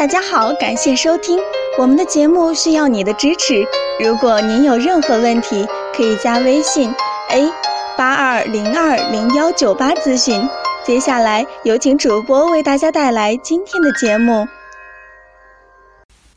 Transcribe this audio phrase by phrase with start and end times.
[0.00, 1.38] 大家好，感谢收听
[1.78, 3.62] 我们的节目，需要你的支持。
[4.02, 6.90] 如果您有任何问题，可以加微信
[7.28, 7.52] a
[7.98, 10.48] 八二零二零幺九八咨询。
[10.86, 14.48] 接下来有请主播为大家带来今天的节目。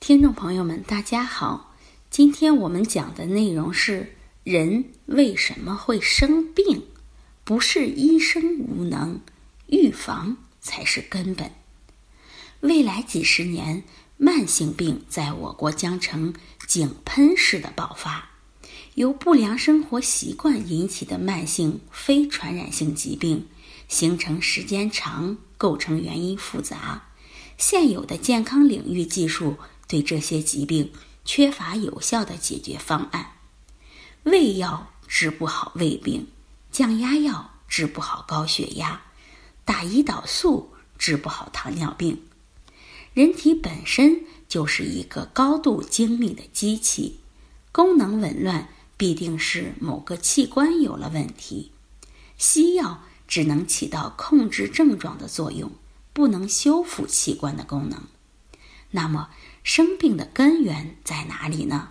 [0.02, 1.73] 听众朋友们，大家好，
[2.09, 6.84] 今天我们讲的内容是人为什么会生病？
[7.45, 9.21] 不是医生无能，
[9.68, 11.50] 预防才是根本。
[12.64, 13.84] 未来几十年，
[14.16, 16.34] 慢性病在我国将呈
[16.66, 18.30] 井喷式的爆发。
[18.94, 23.50] 由不良生活习惯引起的慢性非传染性疾病，
[23.89, 27.10] 形成时间长，构成原因复杂。
[27.58, 29.58] 现有的健康领域技术
[29.89, 30.94] 对这些疾病
[31.25, 33.34] 缺乏有效的解决方案。
[34.23, 36.28] 胃药治不好胃病，
[36.72, 39.02] 降压药治不好高血压，
[39.66, 42.22] 打胰岛素治不好糖尿病。
[43.14, 47.20] 人体本身就是一个高度精密的机器，
[47.72, 51.72] 功能紊乱必定是某个器官有了问题。
[52.38, 55.72] 西药只能起到控制症状的作用，
[56.11, 58.02] 不能修复器官的功能。
[58.92, 59.30] 那么，
[59.64, 61.89] 生病的根源在哪里呢？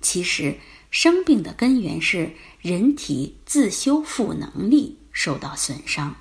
[0.00, 0.58] 其实，
[0.90, 2.32] 生病的根源是
[2.62, 6.16] 人体自修复能力受到损伤。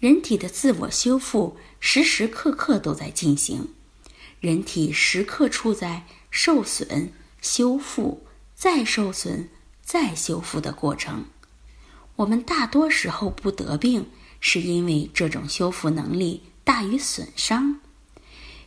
[0.00, 3.68] 人体的自我修复时时刻刻都在进行，
[4.40, 7.12] 人体时刻处在受损、
[7.42, 9.50] 修复、再受损、
[9.82, 11.26] 再修复的过程。
[12.16, 14.06] 我们大多时候不得病，
[14.40, 17.78] 是因为这种修复能力大于损伤。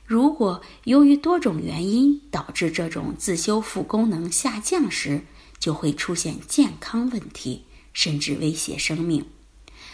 [0.06, 5.22] 如果由于多种原因导致这种自修复功能下降时，
[5.58, 9.26] 就会出现健康问题，甚至威胁生命。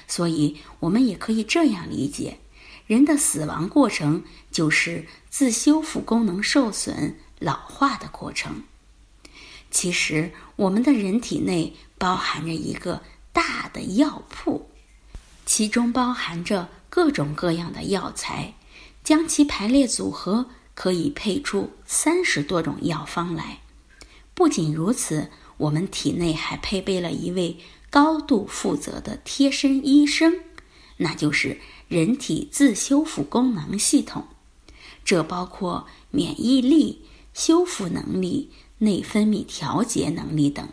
[0.07, 2.39] 所以，我们也可以这样理解：
[2.87, 8.63] 人的死亡过程就是自修复功能受损、老化的过程。
[9.69, 14.69] 其实，我们的人体内包含着一个大的药铺，
[15.45, 18.55] 其中包含着各种各样的药材，
[19.03, 23.59] 将其排列组合，可以配出三十多种药方来。
[24.33, 27.57] 不仅如此，我们体内还配备了一位。
[27.89, 30.39] 高度负责的贴身医生，
[30.97, 34.27] 那就是人体自修复功能系统。
[35.03, 40.69] 这包括免疫力、修复能力、内分泌调节能力等。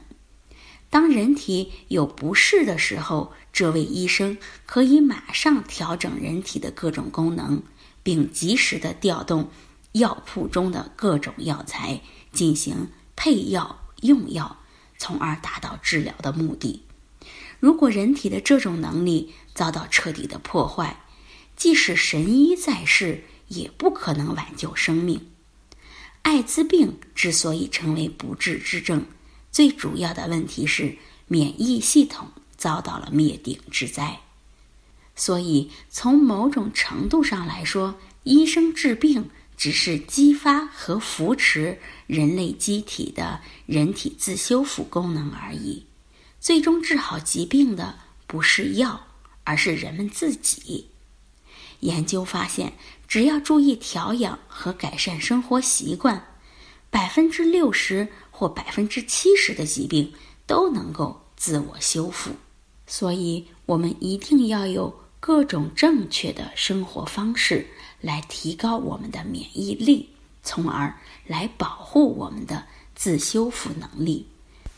[0.90, 7.62] 当人体有不适的时候，这位医生可以马上调整人体的各种功能，
[8.02, 9.50] 并及时的调动
[9.92, 12.00] 药铺中的各种药材
[12.32, 14.58] 进行配药用药，
[14.98, 16.82] 从而达到治疗的目的。
[17.58, 21.00] 如果人体的这种能力遭到彻底的破坏，
[21.56, 25.28] 即使神医在世，也不可能挽救生命。
[26.22, 29.06] 艾滋病之所以成为不治之症，
[29.50, 34.20] 最主要的问题是免疫系统遭到了灭顶之灾。
[35.14, 45.86] 所以，从某种程度上来说，医生治病只是激发和扶持人类机体的人体自修复功能而已。
[46.40, 49.06] 最终治好疾病的不是药，
[49.44, 50.90] 而是人们自己。
[51.80, 52.72] 研究发现，
[53.08, 56.24] 只要注意调养和改善生活习惯，
[56.88, 60.12] 百分之六十或百分之七十的疾病
[60.46, 62.30] 都能够自我修复。
[62.86, 67.66] 所以，我们一定要有各种正确的生活方式
[68.00, 70.10] 来提高我们的免疫力，
[70.42, 70.94] 从而
[71.26, 72.64] 来保护我们的
[72.94, 74.28] 自修复能力，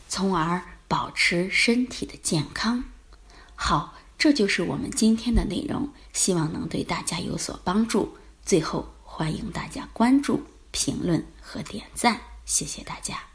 [0.07, 0.61] 从而。
[0.89, 2.83] 保持身体的健康。
[3.55, 8.17] 好，这就是我们今天的内容，希望能对大家有所帮助。
[8.43, 13.28] 最后，欢迎大家关注、评论和点赞，谢谢大家。